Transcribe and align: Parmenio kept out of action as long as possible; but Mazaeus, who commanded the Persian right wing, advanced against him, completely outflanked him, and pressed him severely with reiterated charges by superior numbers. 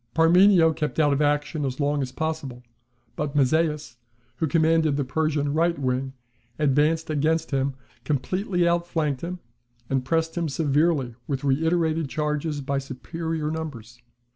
Parmenio 0.15 0.73
kept 0.73 0.99
out 0.99 1.13
of 1.13 1.21
action 1.21 1.63
as 1.63 1.79
long 1.79 2.01
as 2.01 2.11
possible; 2.11 2.63
but 3.15 3.35
Mazaeus, 3.35 3.97
who 4.37 4.47
commanded 4.47 4.97
the 4.97 5.03
Persian 5.03 5.53
right 5.53 5.77
wing, 5.77 6.13
advanced 6.57 7.11
against 7.11 7.51
him, 7.51 7.75
completely 8.03 8.67
outflanked 8.67 9.21
him, 9.21 9.37
and 9.91 10.03
pressed 10.03 10.35
him 10.35 10.49
severely 10.49 11.13
with 11.27 11.43
reiterated 11.43 12.09
charges 12.09 12.61
by 12.61 12.79
superior 12.79 13.51
numbers. 13.51 13.99